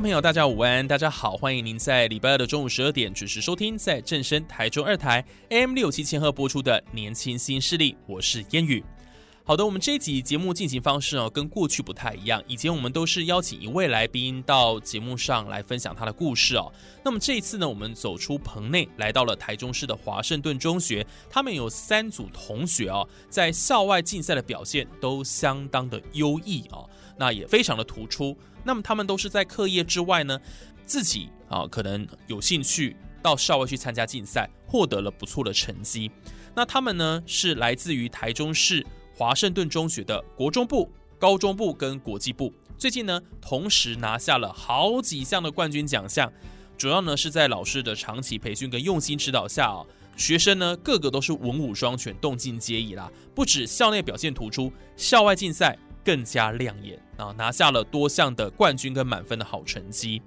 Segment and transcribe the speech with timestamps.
[0.00, 8.82] 朋友，大家午安，大家好，欢迎您在礼拜二的中午十二点准时收听，在正声台中二台 AM 六七千赫播出的《年轻新势力》，我是烟雨。
[9.44, 12.42] 好的，我们这一集节目进行方式哦，跟过去不太一样。
[12.46, 16.72] 以前我们都是邀请一位来宾到节目上来分享他的故事哦。
[17.04, 21.04] 那么这一次呢，我们走出棚内，来到了台中市的华盛顿中学。
[21.28, 28.36] 他们有三组同学哦，在校外竞赛的表现都相当的优异哦，那也非常的突出。
[28.64, 30.40] 那么他们都是在课业之外呢，
[30.86, 36.10] 自己啊可能有兴趣到校外去参加竞赛，获得了不错的成绩。
[36.54, 46.32] 那他们呢是来自于台中市华盛顿中学的国中部、高中部跟国际部，最近呢同时拿下了好几项的冠军奖项。
[46.76, 49.84] 主要呢是在老师的长期培训跟用心指导下啊，
[50.16, 53.12] 学生呢个个都是文武双全、动静皆宜啦。
[53.34, 55.78] 不止校内表现突出，校外竞赛。
[56.04, 57.34] 更加亮眼啊！
[57.36, 60.20] 拿下了多项的冠军跟满分的好成绩。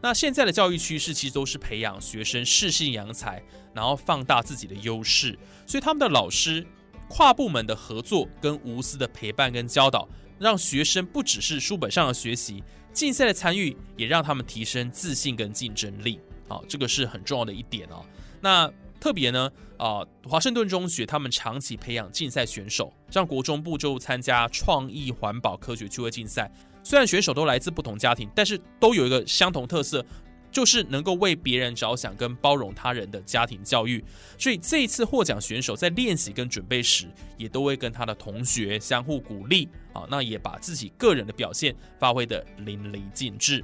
[0.00, 3.42] 那现在的教育趋势其实都是培养学生适性扬才，
[3.72, 5.38] 然后放大自己的优势。
[5.66, 6.66] 所以他们的老师
[7.08, 10.06] 跨部门的合作跟无私的陪伴跟教导，
[10.38, 16.20] 让学生不只是书本上的学习，竞赛的参与也让他们提升自信跟竞争力。
[16.48, 18.04] 好，这个是很重要的一点哦。
[18.42, 18.70] 那
[19.04, 26.50] 特别呢，啊，华盛顿中学他们长期培养竞赛选手，像国中部就参加创意环保科学趣味竞赛。
[26.82, 30.02] 虽然选手都来自不同家庭，但是都有一个相同特色，
[30.50, 34.02] 就是能够为别人着想跟包容他人的家庭教育。
[34.38, 37.06] 所以这一次获奖选手在练习跟准备时，
[37.36, 43.62] 也都会跟他的同学相互鼓励，啊，那也把自己个人的表现发挥的淋漓尽致。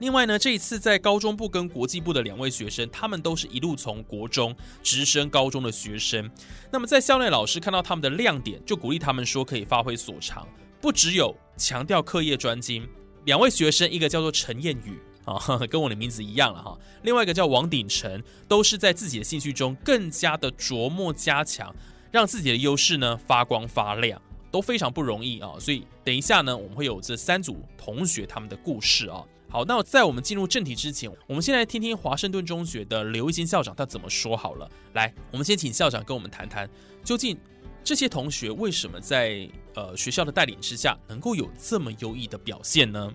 [0.00, 6.30] 另外呢，这一次在高中部跟国际部的两位学生，他们都是一路从国中直升高中的学生。
[6.70, 10.46] 那么在校内老师看到他们的亮点，就鼓励他们说可以发挥所长，
[10.80, 12.88] 不只有强调课业专精。
[13.24, 15.36] 两位学生，一个叫做陈燕宇啊，
[15.68, 16.78] 跟我的名字一样了哈。
[17.02, 21.74] 另外一个叫王鼎成，都是在自己的兴趣中更加的琢磨加强，
[22.12, 24.22] 让自己的优势呢发光发亮，
[24.52, 25.54] 都非常不容易啊。
[25.58, 29.24] 所以等一下呢，我们会有这三组同学他们的故事啊。
[29.50, 34.70] 好，那在我们进入正题之前，我们先来听听华盛顿中学的刘一新校长他怎么说好了。
[34.92, 36.68] 来，我们先请校长跟我们谈谈，
[37.02, 37.38] 究竟
[37.82, 43.10] 这些同学为什么在呃学校的带领之下，能够有这么优异的表现呢？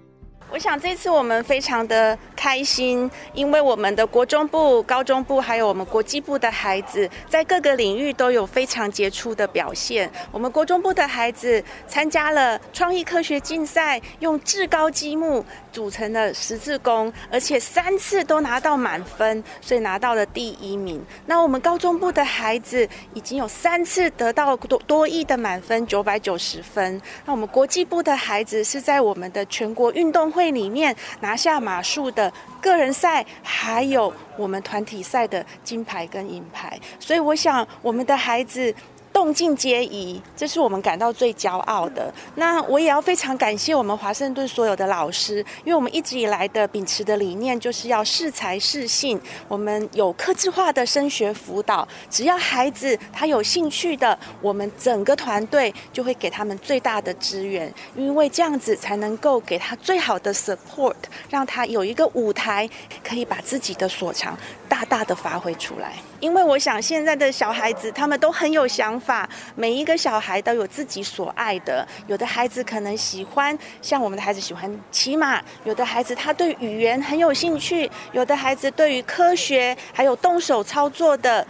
[0.53, 10.07] 我想这次我们非常的开心，因为我们的国中部、高中部还有我们国际部的孩子，在各个领域都有非常杰出的表现。
[10.31, 21.03] 我们国中部的孩子参加了创意科学竞赛，用至高积木组成了十字弓，而且三次都拿到满分，所以拿到了第一名。
[21.25, 27.01] 那我们高中部的孩子已经有三次得到多多亿的满分，九百九十分。
[27.25, 30.42] 那我们国际部的孩子是在我们的全国运动会。
[30.51, 32.31] 里面拿下马术的
[32.61, 38.73] 个人赛，还有我们团体赛的金牌跟银牌，所以我想我们的孩子。
[39.13, 42.11] 动静皆宜，这是我们感到最骄傲的。
[42.35, 49.21] 那我也要非常感谢我们华盛顿所有的老师，因为我们一直以来的秉持的理念就是要适才适性。
[49.47, 60.95] 我们有客制化的升学辅导，只要孩子他有兴趣的，我们整个团队就会给他们最大的资源，因为这样子才能够给他最好的 support，
[61.29, 62.67] 让他有一个舞台
[63.07, 64.35] 可以把自己的所长
[64.67, 65.93] 大大的发挥出来。
[66.19, 68.99] 因为我想现在的小孩子他们都很有想。
[69.02, 81.45] 法法每一个小孩都有自己所爱的，有的孩子可能喜欢像我们的孩子喜欢骑马，有的孩子他对语言很有兴趣，有的孩子对于科学还有动手操作的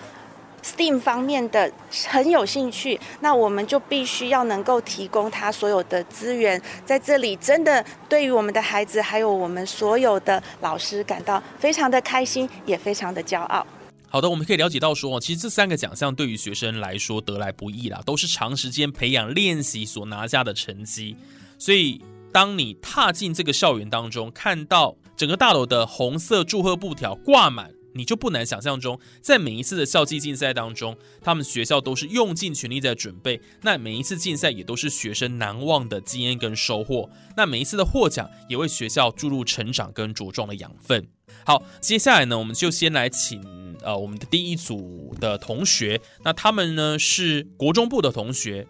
[0.63, 1.71] STEAM 方面的
[2.07, 2.99] 很有兴趣。
[3.19, 13.65] 那我们就必须要能够提供他所有的资源，在这里真的对于我们的孩子还有我们所有的老师感到非常的开心，也非常的骄傲。
[14.13, 21.15] 好的，我们可以了解到说，其实这三个奖项对于学生来说得来不易啦，都是长时间培养练习所拿下的成绩。
[21.57, 21.99] 所以，
[22.31, 27.71] 当你踏进这个校园当中，看到整个大楼的红色祝贺布条挂满。
[27.95, 33.39] 你就不难想象中，在每一次的校际竞赛当中，他们学校都是用尽全力在准备。
[33.61, 37.07] 那每一次竞赛也都是学生难忘的经验跟收获。
[37.37, 41.07] 那每一次的获奖也为学校注入成长跟茁壮的养分。
[41.45, 43.39] 好，接下来呢，我们就先来请
[43.83, 48.65] 呃我们的第一组的同学，那他们呢是国中部的同学，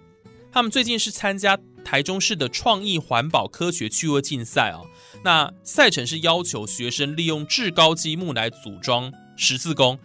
[0.52, 4.82] 他们最近是参加台中市的创意环保科学趣味竞赛啊。
[5.24, 9.98] 那赛程是要求学生利用制高积木来组装十字弓，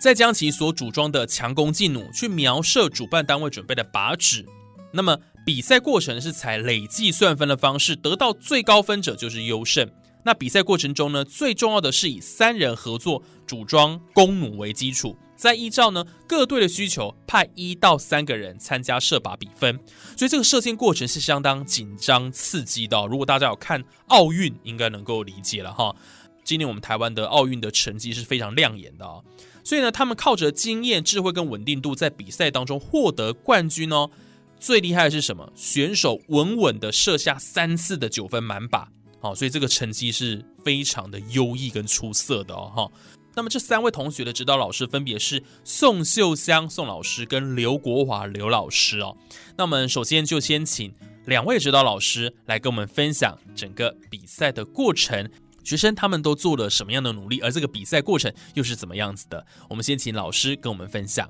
[0.00, 4.44] 再将其所组装的强弓劲弩去瞄射主办单位准备的靶纸。
[4.92, 9.88] 那么比赛过程是采累计算分的方式，得到最高分者就是优胜。
[10.26, 15.16] 那比赛过程中呢，最重要的是以三人合作组装弓弩为基础。
[15.36, 19.78] 再依照呢各队的需求，派一到三个人参加射靶比分，
[20.16, 23.06] 所以这个射箭过程是相当紧张刺激的。
[23.06, 25.94] 如果大家有看奥运，应该能够理解了哈。
[26.42, 29.22] 今年我们台湾的奥运的成绩是非常亮眼的啊，
[29.62, 34.10] 所以呢，他们靠着经验、智慧跟稳定度，在比赛当中获得冠军哦。
[34.58, 35.52] 最厉害的是什么？
[35.54, 38.86] 选手稳稳的射下三次的九分满靶，
[39.26, 42.88] 好，所以这个成绩是非常的优异跟出色的哦哈。
[43.34, 49.16] 那么这三位同学的指导老师分别是宋秀香宋老师跟刘国华刘老师哦。
[49.58, 50.94] 那我们首先就先请
[51.24, 55.28] 两位指导老师来跟我们分享整个比赛的过程，
[55.64, 59.44] 学生他们都做了什么样的努力，而这个比赛过程又是怎么样子的？
[59.68, 61.28] 我们先请老师跟我们分享。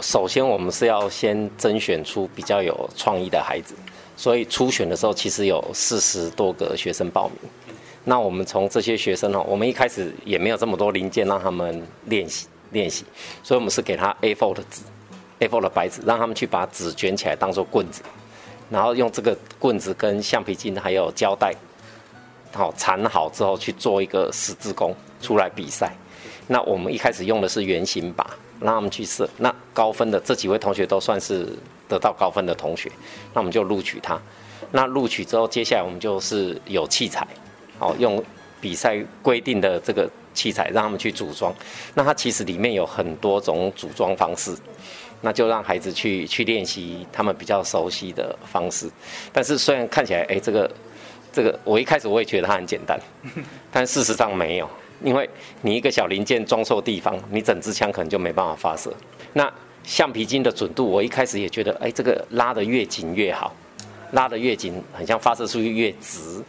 [0.00, 3.74] 首先，我们是要先甄选出比较有创意的孩子，
[4.16, 7.38] 所以初选的时候其实有四十多个学生报名。
[8.04, 13.04] 那我们从这些学生哦，我们一开始也没有这么多零件让他们练习练习，
[13.42, 14.82] 所以我们是给他 A4 的纸
[15.40, 18.02] ，A4 的白纸，让他们去把纸卷起来当做棍子，
[18.68, 21.54] 然后用这个棍子跟橡皮筋还有胶带，
[22.52, 25.92] 好缠好之后去做一个十字弓出来比赛。
[26.46, 28.26] 那我们一开始用的是圆形靶，
[28.60, 29.26] 让他们去射。
[29.38, 31.48] 那高分的这几位同学都算是
[31.88, 32.90] 得到高分的同学，
[33.32, 34.20] 那我们就录取他。
[34.70, 37.26] 那录取之后，接下来我们就是有器材。
[37.78, 38.22] 好，用
[38.60, 41.54] 比赛规定的这个器材让他们去组装，
[41.94, 44.56] 那它其实里面有很多种组装方式，
[45.20, 48.88] 那就让孩子去去练习他们比较熟悉的方式。
[49.32, 50.70] 但是虽然看起来，哎，这个
[51.32, 52.98] 这个，我一开始我也觉得它很简单，
[53.70, 54.70] 但事实上没有，
[55.02, 55.28] 因为
[55.60, 58.92] 你一个小零件装错地方，你整支枪可能就没办法发射。
[59.32, 59.52] 那
[59.84, 63.54] 橡皮筋的准度，我一开始也觉得，哎，这个拉得越紧越好，
[64.12, 66.42] 拉得越紧，很像发射出去越直。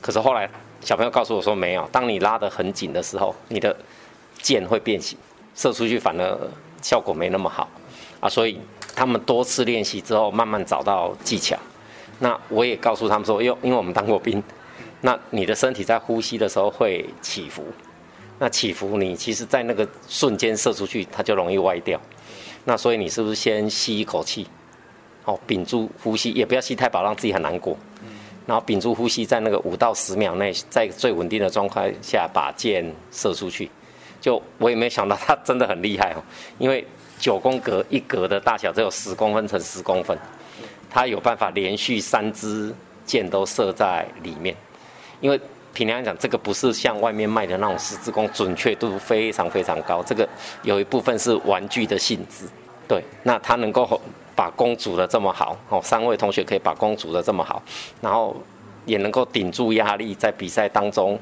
[0.00, 0.48] 可是后来
[0.80, 3.76] 小朋友告诉我说没有，当你拉得很紧的时候，你的
[4.40, 5.18] 箭会变形，
[5.56, 6.38] 射出去反而
[6.80, 7.68] 效果没那么好
[8.20, 8.28] 啊。
[8.28, 8.60] 所以
[8.94, 11.58] 他们多次练习之后，慢慢找到技巧。
[12.20, 14.40] 那我也告诉他们说，因因为我们当过兵，
[15.00, 17.64] 那你的身体在呼吸的时候会起伏，
[18.38, 22.00] 那起伏你其实在那个瞬间射出去，它就容易歪掉。
[22.68, 24.46] 那所以你是不是先吸一口气，
[25.24, 27.74] 哦，屏住呼吸，也不要吸太饱，让自己很难过。
[28.46, 33.70] 然后屏住呼吸，在那个五到十秒内，在最稳定的状况下把箭射出去。
[34.20, 36.22] 就我也没想到他真的很厉害哦，
[36.58, 36.86] 因为
[37.18, 40.18] 九宫格一格的大小只有十公分乘十公分，
[40.90, 42.74] 他有办法连续三支
[43.06, 44.54] 箭都射在里面。
[45.22, 45.40] 因为
[45.78, 50.02] 平常讲，这个不是像外面卖的那种十字弓，准确度非常非常高。
[50.02, 50.28] 这个
[50.62, 52.46] 有一部分是玩具的性质，
[52.88, 54.00] 对，那他能够。
[54.38, 57.60] 把弓组的这么好，哦，三位同学可以把弓组的这么好，
[58.00, 58.36] 然后
[58.86, 61.18] 也能够顶住压力，在比赛当中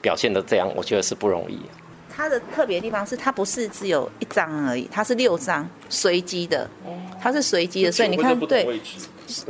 [0.00, 1.58] 表现的这样，我觉得是不容易。
[2.16, 6.66] 它的特别地方是，它不是只有一张而已，它是六张随机的，
[7.20, 8.80] 它是随机的，所以你看，对，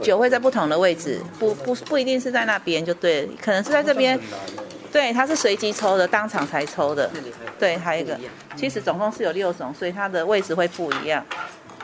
[0.03, 4.19] 酒会在不同的位置，不不不一定是在那边就对，可能是在这边，
[4.91, 7.09] 对，它是随机抽的，当场才抽的，
[7.57, 8.19] 对，还有一个，
[8.57, 11.25] 其实总共是有六种，所以它的位置会不一样。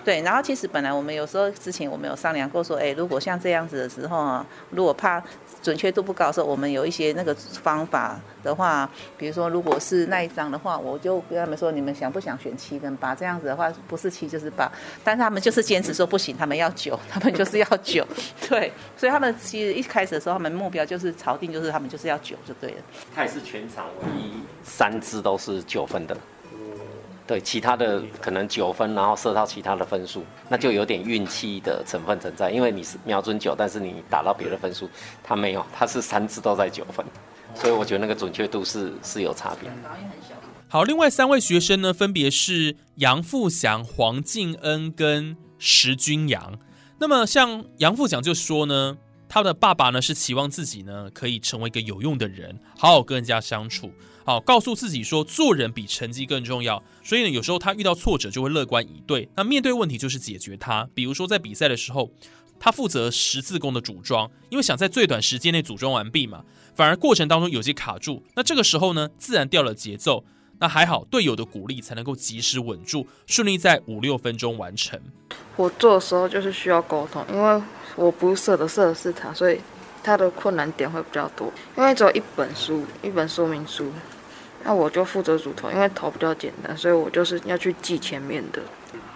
[0.04, 5.22] 对，然后其实本来我们有时候之前我们有商量过说，哎，如果像这样子的时候啊，如果怕
[5.62, 13.14] 准确度不高的时候，我们有一些那个方法的话，比如说如果是那一张的话，我就跟他们说，你们想不想选七跟八？
[13.14, 14.70] 这样子的话不是七就是八，
[15.04, 18.06] 但是他们就是坚持说不行，他们要九，他们就是要九。
[18.48, 22.76] 对，所以他们其实一开始的时候，他们目标就是朝定，就是他们就是要九就对了。
[23.14, 24.32] 他也是全场唯一
[24.64, 26.16] 三支都是九分的。
[27.26, 32.50] 对，其他的可能九分，然后射到其他的分数，那就有点运气的成分存在。
[32.50, 34.90] 因为你是瞄准九，但是你打到别的分数，
[35.22, 37.04] 他没有，他是三次都在九分，
[37.54, 39.70] 所以我觉得那个准确度是是有差别。
[40.68, 46.58] 好，另外三位学生呢，分别是杨富祥、黄敬恩跟石君阳。
[46.98, 48.96] 那么，像杨富祥就说呢，
[49.28, 53.92] 他的爸爸呢是期望自己呢可以成为一个有用的人，好好跟人家相处，
[54.24, 56.82] 好告诉自己说做人比成绩更重要。
[57.02, 60.88] 所以呢，有时候他遇到挫折就会乐观以对，那面对问题就是解决它。
[60.94, 62.10] 比如说在比赛的时候，
[62.58, 70.24] 他负责十字弓的组装，因为想在最短时间内组装完毕嘛，反而过程当中有些卡住，那这个时候呢，自然掉了节奏。
[70.60, 75.00] 那还好，队友的鼓励才能够及时稳住，顺利在五六分钟完成。
[75.56, 77.60] 我做的时候就是需要沟通，因为
[77.96, 79.58] 我不是射的，射的是他，所以
[80.04, 81.52] 他的困难点会比较多。
[81.76, 83.90] 因为只有一本书，一本说明书，
[84.64, 88.62] 那我就负责组头，因为头比较简单，所以我就是要去记前面的。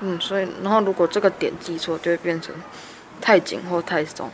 [0.00, 2.54] 嗯，所以然后如果这个点记错，就会变成
[3.20, 4.30] 太紧或太松。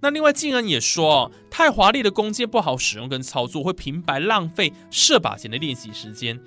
[0.00, 6.38] 那另外，静恩也说，太华丽的弓箭不好使用跟操作，会平白浪费射靶前的练习时间。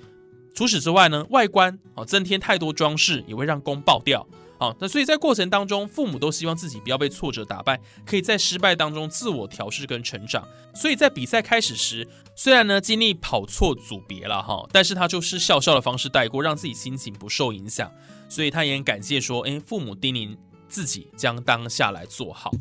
[0.54, 4.26] 除此之外呢，外观哦增添太多装饰，也会让弓爆掉。
[4.60, 10.46] 好，那所以在过程当中，父母都希望自己不要被挫折打败，可以在失败当中自我调试跟成长。
[10.76, 17.90] 所以在比赛开始时，虽然呢经历跑错组别了哈，但是他就是笑笑的方式带过，让自己心情不受影响。
[18.28, 20.36] 所以他也很感谢说，哎，父母叮咛
[20.68, 22.52] 自己将当下来做好。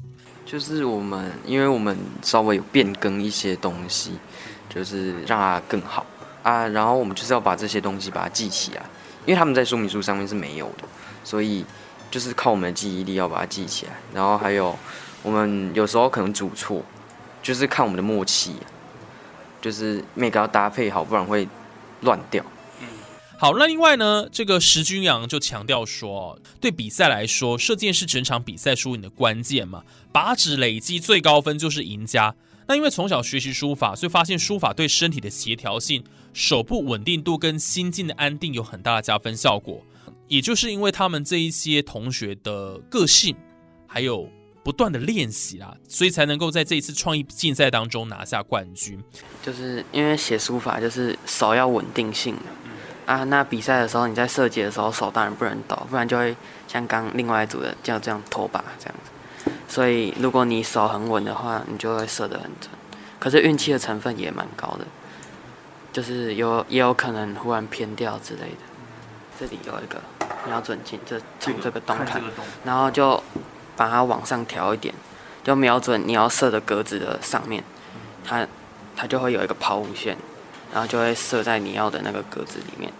[0.47, 4.12] 就是我们，因为我们稍微有变更一些东西，
[4.71, 6.07] 就是让它更好
[6.45, 6.67] 啊。
[6.69, 8.83] 然后我们就是要把这些东西把它记起来，
[9.26, 10.88] 因为他们在说明书上面是没有的，
[11.23, 11.67] 所以
[12.11, 13.93] 就是靠我们的记忆力要把它记起来。
[14.15, 14.79] 然后还有
[15.23, 16.83] 我们有时候可能组错，
[17.43, 18.55] 就是看我们的默契，
[19.61, 21.49] 就是每个要搭配好，不然会
[22.00, 22.45] 乱掉。
[23.41, 32.35] 好，那另外呢，这个石君阳就强调说，对比赛来说，射箭是整场比赛输赢的关键嘛，靶纸累积最高分就是赢家。
[32.67, 36.03] 那因为从小学习书法，所以发现书法对身体的协调性、
[36.35, 39.85] 手部稳定度跟心境的安定有很大的加分效果。
[40.28, 43.35] 也就是因为他们这一些同学的个性，
[43.87, 44.28] 还有
[44.62, 49.02] 不断的练习啊，所以才能够在这一次创意竞赛当中拿下冠军。
[49.42, 52.37] 就是因为写书法，就是手要稳定性。
[53.06, 59.50] 啊，那比赛的时候，你在射击的时候手当然不能抖，不然就会像刚另外一组的这样这样拖把这样子。
[59.66, 62.70] 所以如果你手很稳的话，你就会射得很准。
[63.18, 64.87] 可是运气的成分也蛮高的，
[65.90, 68.68] 就是有也有可能忽然偏掉之类的。
[69.38, 70.02] 这里有一个
[70.47, 72.23] 瞄准镜，这从这个洞看，
[72.64, 73.23] 然后就
[73.76, 74.95] 把它往上调一点，
[75.45, 77.62] 就瞄准你要射的格子的上面，
[78.25, 78.47] 它
[78.97, 80.16] 它就会有一个抛物线。
[80.71, 82.92] 然后就会射在你要的那个格子里面。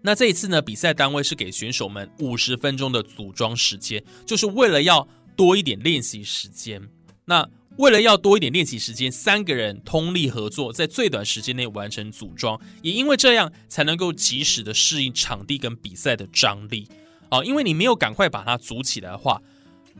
[0.00, 5.06] 那这一次呢，比赛单位是给选手们五十分钟的组装时间，就是为了要
[5.36, 6.80] 多一点练习时间。
[7.26, 7.46] 那
[7.78, 16.86] 为了要多一点练习时间，三个人通力合作，在最短时间内完成组装，也因为这样才能够及时的适应场地跟比赛的张力
[17.30, 17.42] 啊。
[17.42, 19.40] 因为你没有赶快把它组起来的话，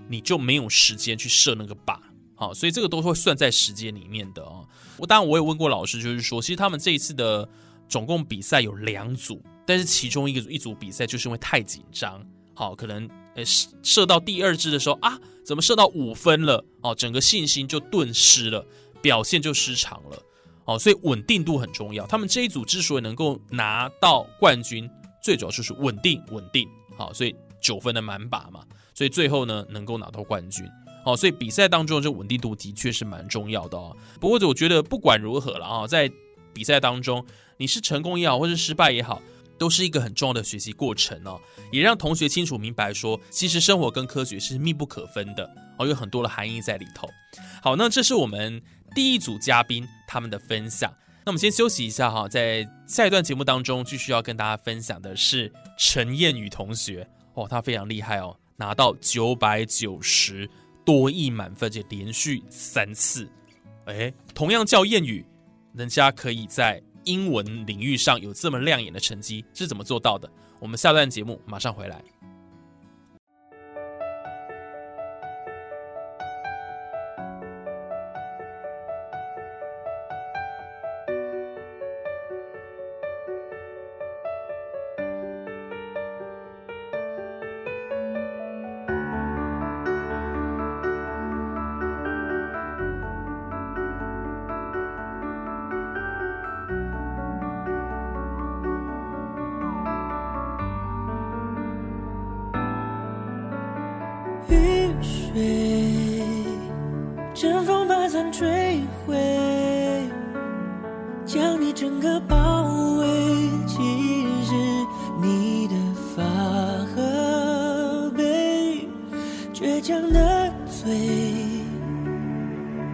[0.09, 1.99] 你就没有时间去设那个靶。
[2.35, 4.67] 好，所以这个都会算在时间里面的哦。
[4.99, 7.49] 我当然我也问过老师，就是说，其实他们这一次的
[7.89, 12.21] 总共比赛有两组，但是其中一个一组比赛就是因为太紧张，
[12.55, 16.65] 好，可能呃射射到第二支的时候啊，怎么射到五分了？
[16.83, 18.67] 哦，整个信心就顿失了，
[19.01, 20.23] 表现就失常了。
[20.65, 22.07] 哦，所以稳定度很重要。
[22.07, 24.89] 他们这一组之所以能够拿到冠军，
[25.23, 26.69] 最主要就是稳定，稳定。
[26.97, 28.61] 好，所以九分的满把嘛，
[28.95, 30.65] 所以最后呢能够拿到冠军。
[31.05, 33.97] 哦，所以比赛当中这稳定度的确是蛮重要的哦。
[34.21, 36.09] 不过我觉得不管如何了啊，在
[36.53, 39.21] 比赛当中，你是成功也好，或是失败也好，
[39.59, 41.41] 都是一个很重要的学习过程哦。
[41.71, 47.09] 也让同学清楚明白说，其实生活跟科学是密不可分的哦，有很多的含义在里头。
[47.63, 48.61] 好，那这是我们
[48.95, 50.93] 第一组嘉宾他们的分享。
[51.25, 60.49] 那我们先休息一下哈，在下一段节目当中，继续要跟大家分享的是陈燕宇同学哦，他非常厉害哦，拿到九百九十。
[60.85, 63.31] 多亿满分，且连续三次，
[63.85, 65.25] 哎，同样叫谚语，
[65.75, 70.31] 人家可以在英文领域上有这么亮眼的成绩，是怎么做到的？
[70.61, 72.03] 我们下段节目马上回来。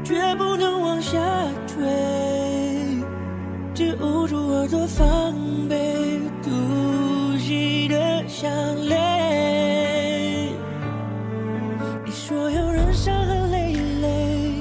[0.09, 1.19] 绝不能往下
[1.67, 1.77] 坠，
[3.75, 5.35] 只捂住耳朵防
[5.69, 5.77] 备
[6.43, 8.51] 突袭的响
[8.87, 10.51] 雷。
[12.07, 14.55] 你说有人伤痕累累，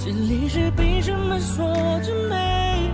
[0.00, 1.64] 这里是凭什么锁
[2.00, 2.90] 着眉？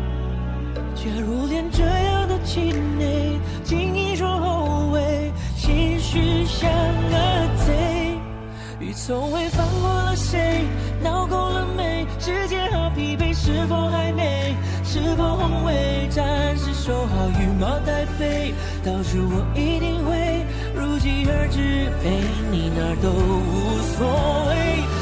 [0.94, 7.16] 假如连这样的气馁，轻易说后悔，心虚像个
[7.64, 7.72] 贼。
[8.78, 9.66] 雨从未放
[16.84, 18.52] 收好羽毛待飞，
[18.84, 24.04] 到时我一定会如期而至，陪你哪儿都无所
[24.50, 24.93] 谓。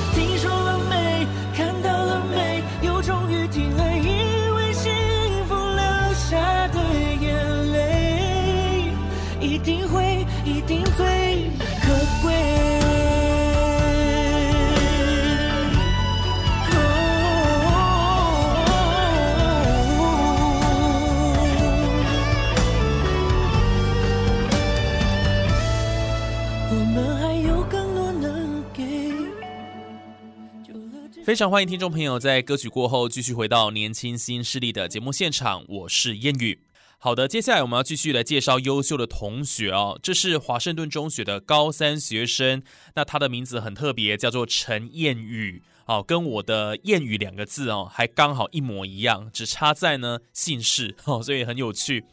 [31.32, 36.60] 非常欢迎听众朋友在歌曲过后继续回到年轻新势力的节目现场，我是燕语。
[36.98, 39.98] 好的，接下来我们要继续来介绍优秀的同学哦。
[40.02, 42.62] 这是华盛顿中学的高三学生，
[42.96, 52.04] 那他的名字很特别，叫做陈燕语哦，跟我的燕语两个字哦，还刚好一模一样，只差在呢姓氏哦，所以很有趣。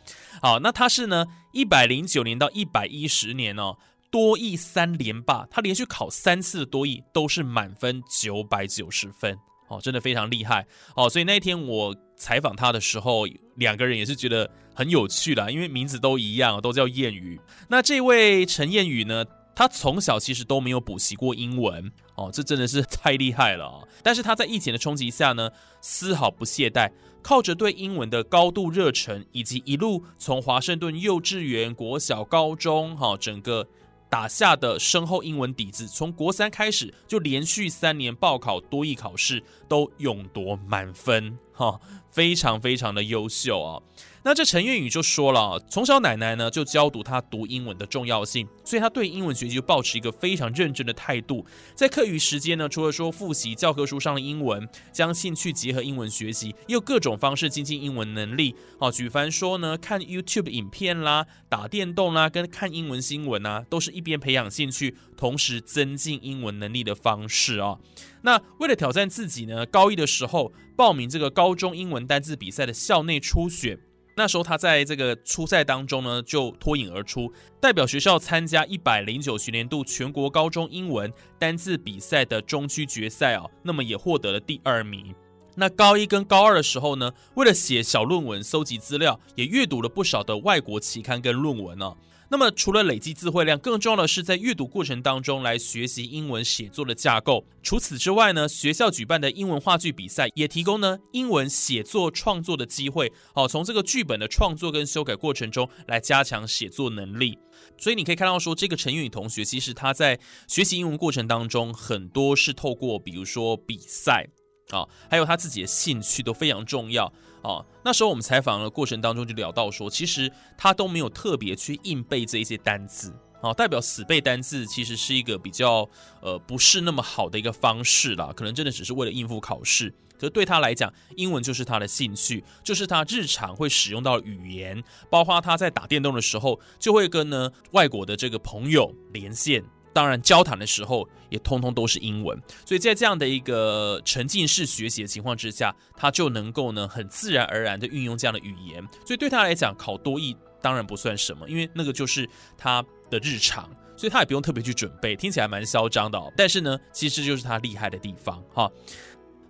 [0.42, 3.76] 好，那他是呢一百零九年到一百一十年哦。
[4.12, 9.38] 多益三连霸，他连续考三次的多益都是满分九百九十分，
[9.68, 11.10] 哦，真的非常厉害哦。
[11.10, 13.25] 所以那一天我采访他的时候，
[13.56, 17.39] 两个人也是觉得很有趣啦，因为名字都一样，都叫谚语。
[17.68, 19.24] 那这位陈谚语呢，
[19.56, 23.88] 他从小其实都没有补习过英文哦，这真的是太厉害了啊！
[24.02, 26.91] 但是他在疫情的冲击下呢，丝毫不懈怠，
[27.22, 33.67] 靠着对英文的高度热忱，以及一路从华盛顿幼稚园、国小、高中，哈，整个。
[34.10, 43.82] 打下的深厚英文底子，从国三开始就连续三年报考多益考试都勇夺满分，哈，非常非常的优秀啊。
[44.21, 51.45] 那这陈月宇就说了，从小奶奶呢就教读他读英文的重要性，所以他对英文学习就保持一个非常认真的态度。
[51.73, 58.53] 在课余时间呢，除了说复习教科书上的英文，将兴趣结合英文学习，也有各种方式精进英文能力。
[58.79, 67.77] 哦，举凡说呢，看 YouTube 影片啦，打电动啦，跟看英文新闻啊，都是一边培养兴趣，同时增进英文能力的方式啊。
[68.23, 73.79] 那为了挑战自己呢，高一的时候报名这个高中英文单字比赛的校内初选。
[74.19, 85.15] 那时候他在这个初赛当中呢，就脱颖而出，代表学校参加一百零九学年度全国高中英文单字比赛的中区决赛哦，那么也获得了第二名。
[85.55, 91.95] 那高一跟高二的时候呢，为了写小论文、搜集资料，也阅读了不少的外国期刊跟论文呢。
[92.32, 97.44] 那么除了累积词汇量，更重要的是在阅读过程当中来学习英文写作的架构。
[97.63, 103.12] 除此之外呢，学校举办的英文话剧比赛也提供呢英文写作创作的机会。
[103.34, 107.36] 好，从这个剧本的创作跟修改过程中来加强写作能力。
[107.80, 114.28] 所以你可以看到说，这个陈韵宇同学其实他在学习英文过程当中，很多是透过比如说比赛
[114.70, 117.12] 啊，还有他自己的兴趣都非常重要。
[117.41, 125.88] 哦，那时候我们采访的过程当中就聊到说，其实他都没有特别去硬背这一些单字，哦，代表死背单字其实是一个比较
[126.21, 129.93] 呃不是那么好的一个方式啦，可能真的只是为了应付考试。
[130.19, 139.63] 可是对他来讲，英文就是他的兴趣，就是他日常会使用到语言，包括他在打电动的时候，就会跟呢外国的这个朋友连线。
[139.93, 148.88] 当然，交谈的时候也通通都是英文，所以在这样的一个沉浸式学习的情况之下，他就能够呢很自然而然的运用这样的语言。
[149.06, 155.15] 所以对他来讲，考多译当然不算什么，因为那个就是他的日常，所以他也不用特别去准备。
[155.15, 158.71] 听起来蛮嚣张的，哦，但是呢，其实就是他厉害的地方哈。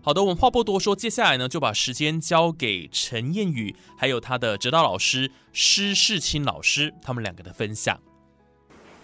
[0.01, 7.99] 好的，我们话不多说，接下来呢就把时间交给陈燕宇，还有他的指导老师施世清老师，他们两个的分享。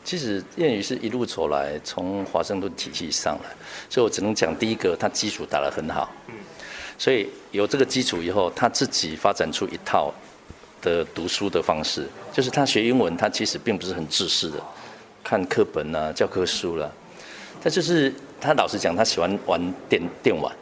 [0.05, 3.49] 其实谚语是一路走来，从华盛顿体系上来，
[3.89, 6.11] 所以我只能讲第一个，他基础打得很好。
[6.27, 6.35] 嗯，
[6.95, 10.13] 所以有这个基础以后，他自己发展出一套
[10.79, 14.59] 的读书的方式，就是他学英文，他其实并不是很自私的，
[15.23, 16.93] 看课本啊、教科书了。
[17.59, 20.55] 他就是他老实讲，他喜欢玩电电玩，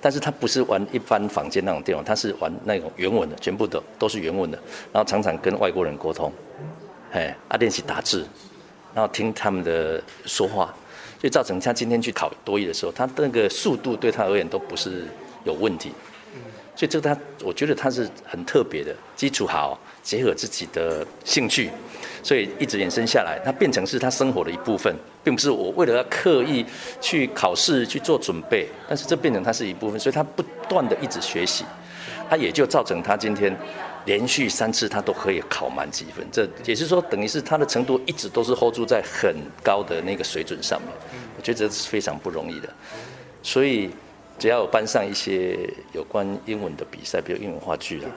[0.00, 4.56] 但是他不是玩一般房间那种电玩，他是玩那种原文的，全部都都是原文的，
[4.92, 6.32] 然后常常跟外国人沟通，
[7.10, 8.24] 哎，啊练习打字。
[8.96, 10.74] 然后听他们的说话，
[11.20, 15.04] 所以造成他今天去考多艺的时候，他那个速度对他而言都不是
[15.44, 15.92] 有问题。
[16.74, 21.70] 所以这个他，我觉得他是很特别的，基础好，结合自己的兴趣，
[22.22, 26.64] 所以一直延伸下来，他变成是他生活的一部分，并不是我为了要刻意
[26.98, 31.66] 去考试去做准备，但是这变成他是一部分，所以他不断的一直学习，
[32.30, 33.54] 他也就造成他今天
[34.06, 40.90] 连续三次他都可以考满几分，这也是说等于是他的程度一直都是 hold 住在很高的那个水准上面，
[41.36, 42.72] 我觉得这是非常不容易的，
[43.42, 43.90] 所以。
[44.38, 45.58] 只要有班上一些
[45.94, 48.10] 有关英文的比赛，比如英文话剧啊，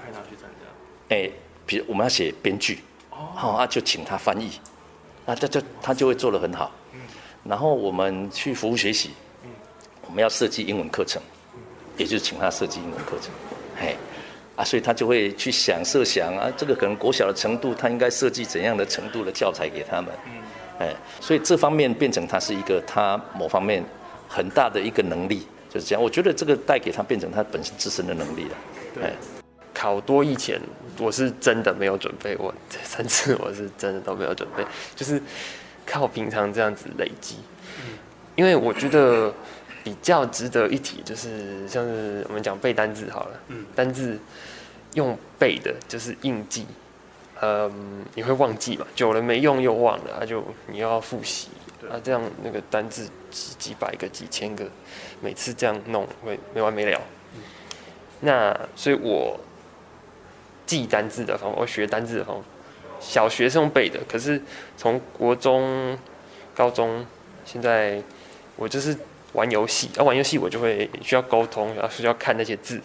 [1.08, 1.30] 哎，
[1.65, 4.52] 比如我们要写编剧，好啊，就请他翻译，
[5.25, 6.69] 啊，他就他就会做得很好。
[7.45, 9.12] 然后我们去服务学习，
[10.08, 11.21] 我们要设计英文课程，
[11.95, 13.56] 也就是请他设计英文课程，嘿，
[14.60, 20.32] 啊，所以他就会去想设想啊，这个可能国小的程度，他应该设计怎样的程度的教材给他们，嗯
[20.80, 23.82] 哎，所以这方面变成他是一个他某方面
[24.28, 25.48] 很大的一个能力。
[25.72, 28.58] 就是这样，我觉得这个带给他变成他本身自身的能力了。
[28.95, 29.13] 对，
[29.72, 30.60] 考多以前
[30.98, 35.22] 我是真的没有准备，我这三次我是真的都没有准备，就是
[35.86, 37.36] 靠平常这样子累积。
[37.78, 37.98] 嗯
[38.36, 39.32] 因为我觉得
[39.84, 44.17] 比较值得一提，就是像是我们讲背单字好了，嗯单字
[44.93, 46.65] 用背的就是硬记，
[47.41, 48.86] 嗯，你会忘记嘛？
[48.95, 51.49] 久了没用又忘了，那就你要复习。
[51.89, 54.69] 啊，这样那个单字几几百个、几千个，
[55.21, 57.02] 每次这样弄会没完没了。
[58.19, 59.39] 那所以我
[60.65, 62.43] 记单字的方法，我学单字的方法，
[62.99, 64.41] 小学是用背的，可是
[64.75, 65.97] 从国中、
[66.54, 67.06] 高中，
[67.45, 68.04] 现在
[68.58, 68.95] 我就是
[69.32, 72.82] 玩游戏，啊，玩游戏我就会需要沟通，然后需要看那些字，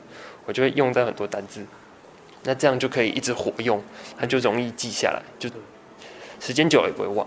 [0.47, 1.67] 我就会用在很多单字，
[2.45, 3.83] 那这样就可以一直活用，
[4.19, 5.49] 它就容易记下来，就
[6.41, 7.27] 时间久了也不会忘。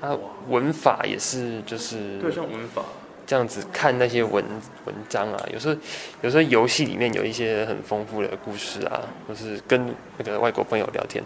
[0.00, 0.16] 它
[0.48, 2.82] 文法也是，就是对，像文法
[3.26, 4.44] 这样子看那些文
[4.84, 5.74] 文章啊，有时候
[6.20, 11.24] 有时候游戏里面有一些很丰富的故事啊，或是跟那个外国朋友聊天，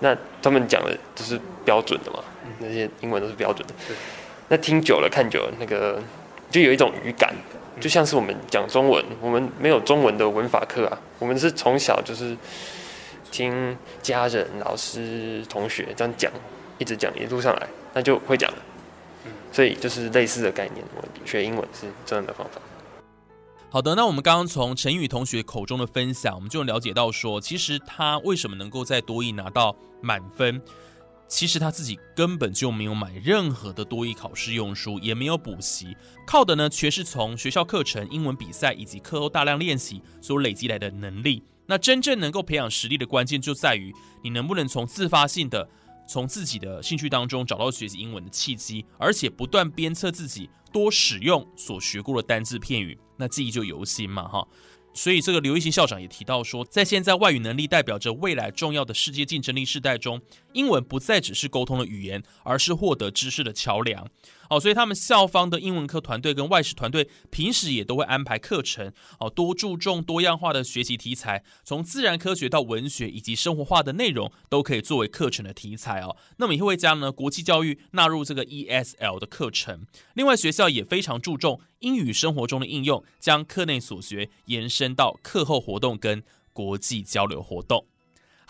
[0.00, 2.22] 那他们讲的都是标准的嘛，
[2.58, 3.74] 那些英文都是标准的。
[4.48, 5.98] 那听久了看久了，那个
[6.50, 7.34] 就有一种语感，
[7.78, 12.36] 就像是我们讲中文，我们没有中文的文法课啊，我们是从小就是
[13.30, 16.32] 听家人、老师、同学这样讲，
[16.78, 17.68] 一直讲一路上来。
[17.92, 18.48] 那就会讲，
[19.50, 20.84] 所以就是类似的概念。
[20.96, 22.60] 我学英文是这样的方法。
[23.68, 30.62] 好的，那我们刚刚从陈宇同学口中的分享，我们就了解到说，其实他为什么能够在多益拿到满分，
[31.30, 41.42] 其实他自己根本就没有买任何的多益考试用书，也没有补习，靠的呢，全是从学校课程、英文比赛以及课后大量练习所累积来的能力。
[41.66, 45.70] 那真正能够培养实力的关键，就在于你能不能从自发性的。
[46.08, 54.44] 从自己的兴趣当中找到学习英文的契机，而且不断鞭策自己多使用所学过的单字片语，那记忆就犹新嘛哈。
[54.92, 60.20] 所以这个刘一新校长也提到说，在现在外语能力代表着未来重要的世界竞争力时代中，
[60.52, 64.06] 英文不再只是沟通的语言，而是获得知识的桥梁。
[64.50, 76.16] 哦，所以他们校方的英文科团队跟外事团队平时也都会安排课程，哦，多注重多样化的学习题材，从自然科学到文学以及生活化的内容都可以作为课程的题材哦。
[76.38, 79.86] 那么也会将呢国际教育纳入这个 ESL 的课程。
[80.14, 87.86] 另外，学校也非常注重英语生活中的应用，将课内所学延伸到课后活动跟国际交流活动。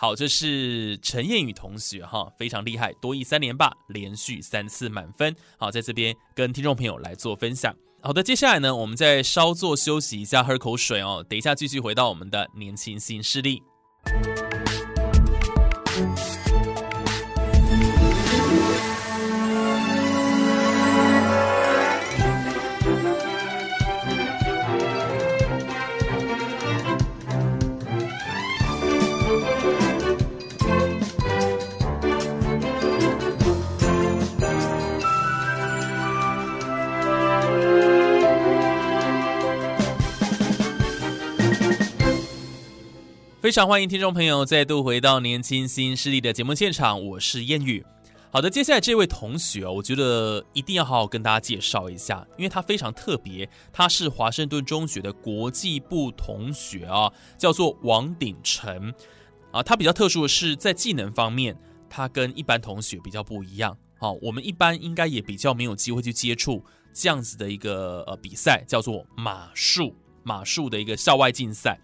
[0.01, 5.35] 好，这是陈燕宇同学哈，非常厉害，多益三连霸，连续三次满分。
[5.59, 7.71] 好，在这边跟听众朋友来做分享。
[8.01, 11.23] 好的，接下来呢，我们再稍作休息一下，喝口水哦。
[11.29, 13.61] 等一下继续回到我们的年轻新势力。
[43.41, 47.83] 非常欢迎听众朋友再度回到年轻新势力的节目现场，我是燕宇。
[48.29, 58.93] 好的，接下来这位同学我觉得一定要好好跟大家介绍一下，因为他非常特别，他是华盛顿中学的国际部同学啊，叫做王鼎成
[59.51, 59.63] 啊。
[59.63, 61.57] 他比较特殊的是在技能方面，
[61.89, 63.75] 他跟一般同学比较不一样。
[63.97, 71.79] 好，我们一般应该也比较没有机会去接触这样子的一个呃比赛，叫做马术，马术的一个校外竞赛。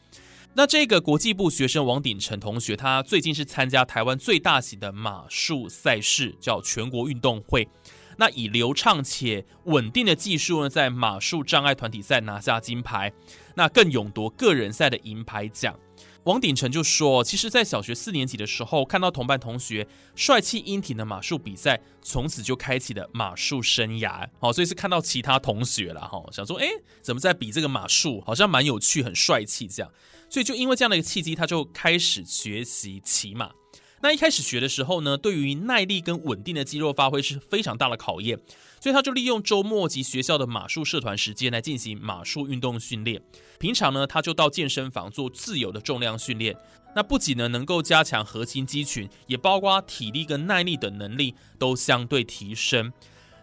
[0.57, 7.69] 那这个国际部学生王鼎成同学，他最近是参加台湾最大型的马术赛事，叫全国运动会。
[8.17, 13.13] 那以流畅且稳定的技术呢，在马术障碍团体赛拿下金牌，
[13.53, 15.79] 那更勇夺个人赛的银牌奖。
[16.23, 24.27] 王鼎成就说：“其实，在小学四年级的时候，看到同班同学帅气英挺的马术比赛，从此就开启了马术生涯。
[24.39, 26.67] 好，所以是看到其他同学了哈，想说，哎，
[27.01, 29.89] 怎么在比这个马术，好像蛮有趣，很帅气这样。
[30.29, 33.51] 所以就因为这样的一个契机，他就开始学习骑马。
[33.99, 38.39] 那一开始学的时候呢，对于耐力跟稳定的肌肉发挥是非常大的考验。”
[38.79, 43.19] 所以他就利用周末及学校的马术社团时间来进行马术运动训练。
[43.57, 46.55] 平常呢，他就到健身房做自由的重量训练。
[46.95, 52.93] 那不仅呢能够加强核心肌群，也包括体力跟耐力等能力都相对提升。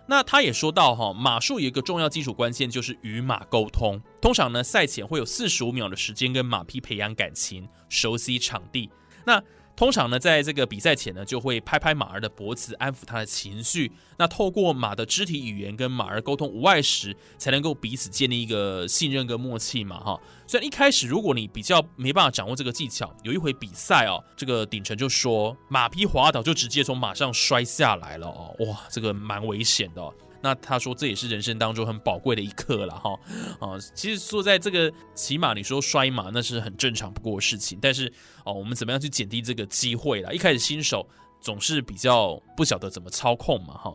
[0.06, 4.00] 那他也说到哈，马术有一个重要基础关键就是与马沟通。
[4.20, 8.90] 通常呢，赛前会有四十五秒的时间跟马匹培养感情，熟悉场地。
[9.24, 9.42] 那
[9.76, 13.90] 通常呢，在这个比赛前呢，就会拍拍马儿的脖子，安抚他的情绪。
[14.16, 20.20] 那透过马的肢体语言跟马儿沟通无碍时，才能够彼此建立一个信任跟默契嘛，哈。
[20.46, 30.12] 虽然一开始如果你比较没办法掌握这个技巧，有一回比赛哦，这个鼎成就说马匹滑倒就直接从马上摔下来了哦，哇，这个蛮危险的。
[30.44, 33.18] 那他说这也是人生当中很宝贵的一刻了哈
[33.58, 38.12] 啊，其实说在这个骑马，你说摔马那是很正常不过的事情，但是
[38.44, 40.30] 哦，我们怎么样去减低这个机会啦？
[40.30, 41.08] 一开始新手
[41.40, 43.94] 总是比较不晓得怎么操控嘛哈。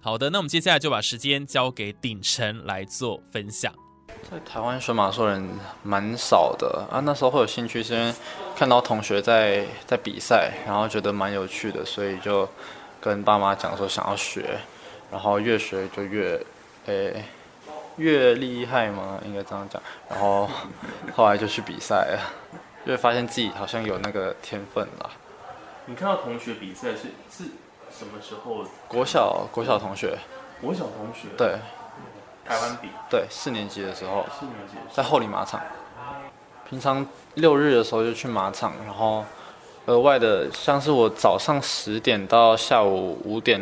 [0.00, 3.74] 好的，那我们接下来就把时间交给鼎晨来做分享。
[4.30, 5.46] 在台湾学马术人
[5.82, 8.14] 蛮少的啊，那时候会有兴趣是因为
[8.56, 12.48] 看到同学在在比赛，然后觉得蛮有趣的，所以就
[12.98, 14.58] 跟爸妈讲说想要学。
[15.12, 16.42] 然后越学就越，
[16.86, 17.22] 诶，
[17.98, 19.20] 越厉害吗？
[19.26, 19.80] 应该这样讲。
[20.08, 20.48] 然后
[21.14, 22.18] 后来就去比赛了，
[22.86, 25.10] 就发现自己好像有那个天分了。
[25.84, 27.50] 你看到同学比赛是是
[27.90, 28.64] 什么时候？
[28.88, 30.16] 国小国小同学。
[30.62, 31.28] 国小同学。
[31.36, 31.58] 对。
[32.46, 32.88] 台湾比。
[33.10, 34.24] 对，四年级的时候。
[34.40, 34.78] 四年级。
[34.94, 35.60] 在后里马场。
[36.70, 39.22] 平常六日的时候就去马场，然后
[39.84, 43.60] 额外的像是我早上十点到下午五点。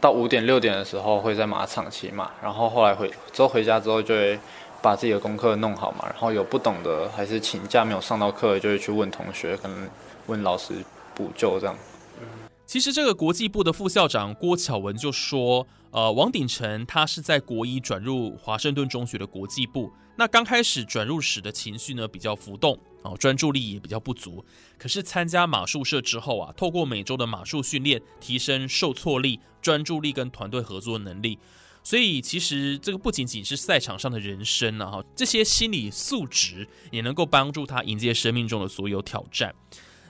[0.00, 4.38] 到五点六点的时候会在马场骑马，然后后来回之后回家之后就会
[4.80, 9.88] 把自己的功课弄好嘛，然后有不懂的还是请假没有上到课，就会去问同学，可能
[10.26, 10.72] 问老师
[11.14, 11.76] 补救这样。
[12.64, 22.78] 其实这个国际部的副校长郭巧文就说，呃，王鼎成他是在国一转入华盛顿中学的国际部，那刚开始转入时的情绪呢比较浮动。
[23.02, 24.44] 哦，专注力也比较不足。
[24.78, 31.38] 可是参加马术社之后啊，透过每周的马术训练，提升受挫力、专注力跟团队合作能力。
[31.82, 39.54] 所以其实这个不仅仅是赛场上的人生啊，哈，这些心理素质也能够帮助他迎接生命中的所有挑战。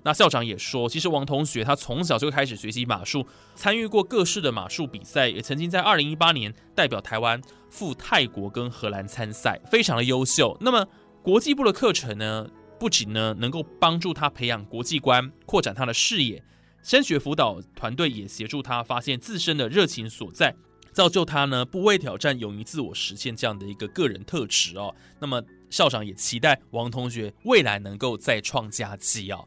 [0.03, 3.24] 那校长也说，其实王同学他从小就开始学习马术，
[3.55, 10.57] 参与过各式的马术比赛，也曾经在二零一八年代表台湾赴泰国跟荷兰参赛，非常的优秀。
[10.61, 10.87] 那么
[11.22, 12.48] 国际部的课程呢？
[12.80, 16.42] 不仅呢能够帮助他培养国际观，扩展他的视野，
[16.82, 20.56] 升学辅导团队也协助他发现自身的热情所在，
[20.90, 24.94] 造就他呢不畏挑战，勇于自我实现这样的一个个人特质哦。
[25.20, 29.46] 那么校长也期待王同学未来能够再创佳绩哦。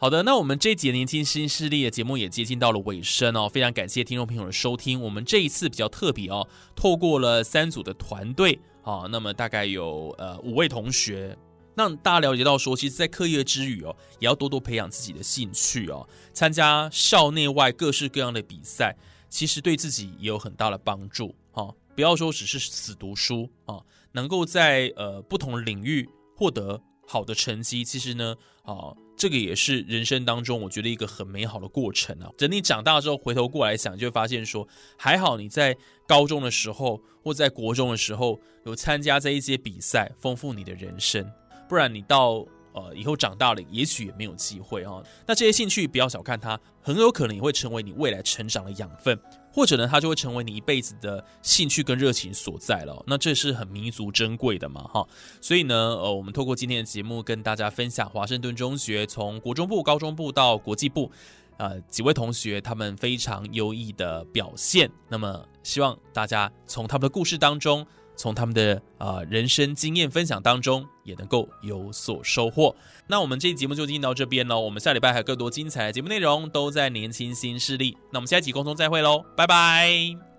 [0.00, 5.02] 好的，那我们这一节年轻新势力的节目也接近到了尾声哦，非常感谢听众朋友的收听。
[5.02, 11.36] 我们这一次比较特别哦，透过了三组的团队啊，那么大概有呃五位同学。
[11.78, 16.06] 让大家了解到，说其实，在课业之余哦，也要多多培养自己的兴趣哦。
[16.32, 18.96] 参加校内外各式各样的比赛，
[19.30, 21.72] 其实对自己也有很大的帮助哈。
[21.94, 32.28] 不要说只是死读书啊，能够在呃不同领域获得好的成绩，其实呢，啊，这个也是人生当中我觉得一个很美好的过程啊。
[32.36, 35.76] 等你长大之后回头过来想，就会发现说，还好你在
[36.08, 41.24] 高中的时候或在国中的时候有参加这一些比赛，丰富你的人生。
[41.68, 45.04] 不然你到呃以后长大了，也许也没有机会哦。
[45.26, 49.18] 那这些兴趣不要小看它，很有可能也会成为你未来成长的养分，
[49.52, 53.02] 或者呢，它就会成为你一辈子的兴趣跟热情所在了。
[53.06, 55.06] 那这是很弥足珍贵的嘛，哈。
[55.40, 61.10] 所以呢，呃，我们透过今天的节目跟大家分享华盛顿中学从国中部、高中部到国际部，
[61.56, 64.90] 呃，几位同学他们非常优异的表现。
[65.08, 67.86] 那么，希望大家从他们的故事当中。
[68.18, 72.74] 从他们的啊人生经验分享当中，也能够有所收获。
[73.06, 74.60] 那我们这期节目就进行到这边喽。
[74.60, 77.96] 我们下礼拜还有更多精彩的节目内容，都在年轻新势力。
[78.12, 80.37] 那我们下一集沟通再会喽，拜拜。